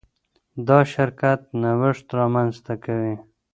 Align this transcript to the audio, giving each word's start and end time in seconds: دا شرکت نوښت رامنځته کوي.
دا 0.67 0.79
شرکت 0.93 1.41
نوښت 1.61 2.07
رامنځته 2.19 2.73
کوي. 2.83 3.15